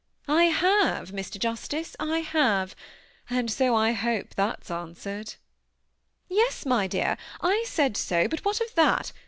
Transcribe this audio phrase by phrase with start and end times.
[0.13, 1.37] '* I have, Mr.
[1.37, 2.75] Justice, I have,—
[3.29, 5.35] and so I hope that's answered."
[5.87, 9.11] '< Yes, my dear, I said so, but what of that?